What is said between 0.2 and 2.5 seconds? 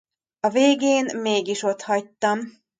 A végén mégis otthagytam.